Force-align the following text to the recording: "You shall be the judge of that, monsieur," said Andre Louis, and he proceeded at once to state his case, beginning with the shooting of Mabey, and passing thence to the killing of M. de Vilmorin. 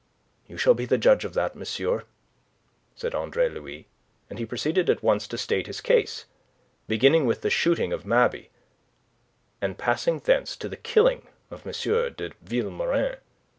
"You 0.47 0.57
shall 0.57 0.73
be 0.73 0.85
the 0.85 0.97
judge 0.97 1.25
of 1.25 1.35
that, 1.35 1.55
monsieur," 1.55 2.05
said 2.95 3.13
Andre 3.13 3.47
Louis, 3.49 3.87
and 4.31 4.39
he 4.39 4.47
proceeded 4.47 4.89
at 4.89 5.03
once 5.03 5.27
to 5.27 5.37
state 5.37 5.67
his 5.67 5.79
case, 5.79 6.25
beginning 6.87 7.27
with 7.27 7.41
the 7.41 7.51
shooting 7.51 7.93
of 7.93 8.03
Mabey, 8.03 8.49
and 9.61 9.77
passing 9.77 10.17
thence 10.17 10.55
to 10.57 10.67
the 10.67 10.75
killing 10.75 11.27
of 11.51 11.67
M. 11.67 11.71
de 12.17 12.31
Vilmorin. 12.41 13.17